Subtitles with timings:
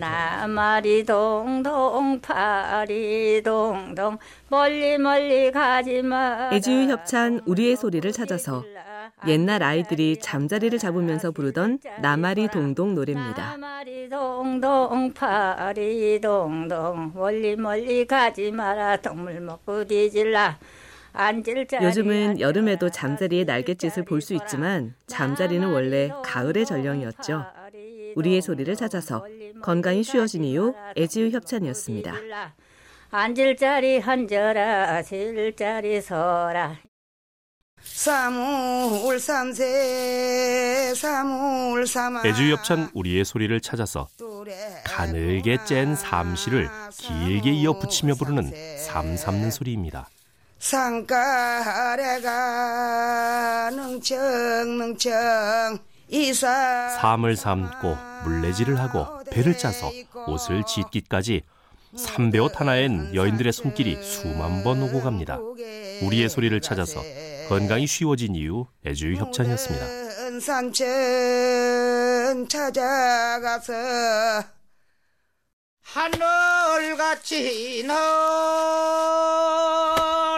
[0.00, 4.16] 나말이 동동 파리 동동
[4.48, 8.64] 멀리 멀리 가지마 애지유 협찬 우리의 소리를 찾아서
[9.26, 13.50] 옛날 아이들이 잠자리를 잡으면서 부르던 나말이 동동 노래입니다.
[13.58, 20.58] 나말이 동동 파리 동동 멀리 멀리 가지 마라 동물 먹고 뒤질라
[21.82, 27.44] 요즘은 여름에도 잠자리의 날갯짓을 볼 수 있지만 잠자리는 원래 가을의 전령이었죠.
[28.16, 29.24] 우리의 소리를 찾아서
[29.60, 32.14] 건강이 쉬워진 이유 애지유 협찬이었습니다.
[33.10, 35.02] 앉을 자리 앉아라.
[35.02, 36.78] 설 자리 서라.
[37.82, 39.64] 사물삼세
[40.94, 42.22] 사물삼아.
[42.26, 44.06] 애주 협찬 우리의 소리를 찾아서
[44.84, 50.08] 가늘게 짠 삼시를 길게 이어 붙이며 부르는 삼 삼는 소리입니다.
[50.58, 51.30] 상가래가
[53.70, 54.18] 능청
[54.78, 55.89] 능청 이사
[57.00, 59.90] 삶을 삶고 물레질을 하고 배를 짜서
[60.26, 61.42] 옷을 짓기까지
[61.96, 65.38] 삼배옷 하나엔 여인들의 손길이 수만 번 오고 갑니다.
[66.02, 67.00] 우리의 소리를 찾아서
[67.48, 70.40] 건강이 쉬워진 이유 애주유 협찬이었습니다.
[70.40, 73.72] 산천 찾아가서
[75.82, 77.94] 하늘같이 너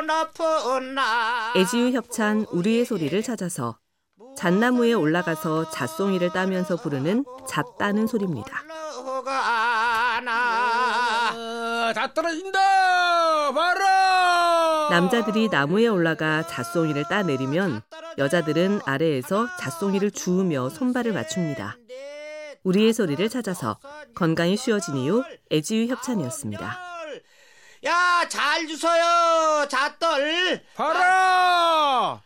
[0.00, 3.78] 높은 나 애지유 협찬 우리의 소리를 찾아서
[4.42, 8.64] 잣나무에 올라가서 잣송이를 따면서 부르는 잣 따는 소리입니다.
[11.94, 13.52] 다 떨어진다!
[13.52, 14.88] 봐라!
[14.90, 17.82] 남자들이 나무에 올라가 잣송이를 따내리면
[18.18, 21.76] 여자들은 아래에서 잣송이를 주우며 손발을 맞춥니다.
[22.64, 23.78] 우리의 소리를 찾아서
[24.16, 26.80] 건강이 쉬워진 이유 애지유 협찬이었습니다.
[27.84, 30.64] 야, 잘 주서요, 잣떨.
[30.74, 32.20] 봐라!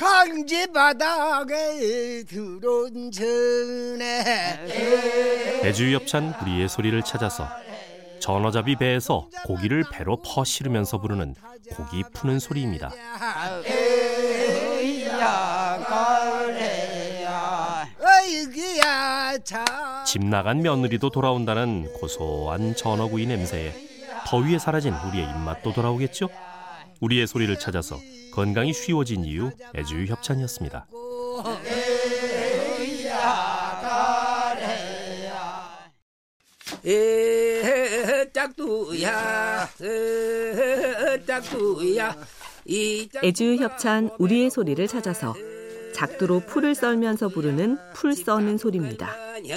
[0.00, 4.24] 강제 바닥에 들어온 전에
[5.62, 7.46] 애주유 협찬 우리의 소리를 찾아서
[8.18, 11.34] 전어잡이 배에서 고기를 배로 퍼 실으면서 부르는
[11.74, 12.90] 고기 푸는 소리입니다.
[20.06, 23.74] 집 나간 며느리도 돌아온다는 고소한 전어구이 냄새에
[24.28, 26.30] 더위에 사라진 우리의 입맛도 돌아오겠죠?
[27.00, 27.98] 우리의 소리를 찾아서
[28.32, 30.86] 건강이 쉬워진 이유 애주유 협찬이었습니다.
[43.22, 45.34] 애주유 협찬 우리의 소리를 찾아서
[45.92, 49.14] 작두로 풀을 썰면서 부르는 풀 써는 소리입니다.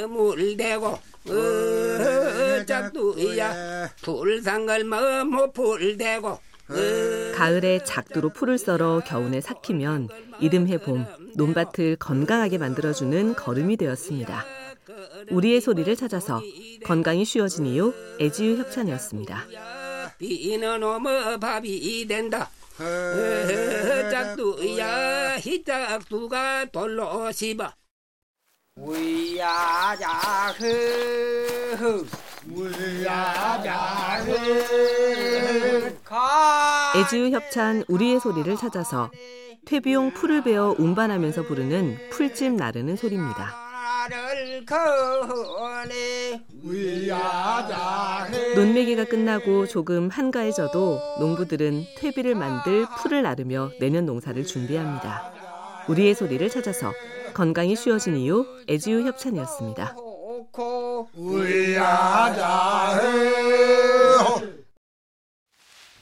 [0.09, 0.87] 물 대고
[1.29, 6.39] 어 짝두야 불상걸머 뭐풀 대고
[7.35, 10.09] 가을에 작두로 풀을 썰어 겨우내 삭히면
[10.39, 14.45] 이듬해 봄 논밭을 건강하게 만들어주는 걸음이 되었습니다.
[15.31, 16.41] 우리의 소리를 찾아서
[16.85, 19.45] 건강이 쉬워진 이유 애지유 협찬이었습니다.
[20.17, 27.71] 비는 오면 밥이 된다 어 짝두야 희짝두가 돌로 씹어
[28.77, 30.65] 위야자흐
[32.47, 34.33] 위야자흐
[36.95, 39.09] 애지유 협찬 우리의 소리를 찾아서
[39.65, 43.55] 퇴비용 풀을 베어 운반하면서 부르는 풀집 나르는 소리입니다.
[48.55, 55.33] 논매기가 끝나고 조금 한가해져도 농부들은 퇴비를 만들 풀을 나르며 내년 농사를 준비합니다.
[55.87, 56.91] 우리의 소리를 찾아서
[57.33, 59.95] 건강이 쉬워진 이유 애지유 협찬이었습니다.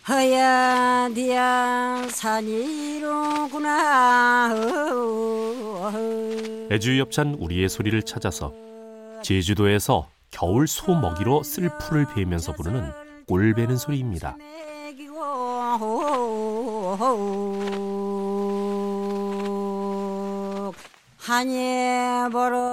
[0.10, 3.62] 허야 디야 산이로구나
[6.72, 8.52] 애주유 협찬 우리의 소리를 찾아서
[9.22, 12.92] 제주도에서 겨울 소 먹이로 쓸 풀을 베면서 부르는
[13.28, 14.38] 꼴 베는 소리입니다.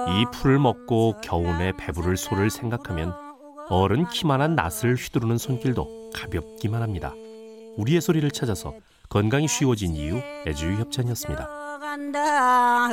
[0.07, 3.28] 이 풀을 먹고 겨우내 배부를 소를 생각하면
[3.69, 7.13] 어른 키만한 낫을 휘두르는 손길도 가볍기만 합니다.
[7.77, 8.73] 우리의 소리를 찾아서
[9.09, 11.47] 건강이 쉬워진 이유 애주유 협찬이었습니다.
[11.79, 12.89] 간다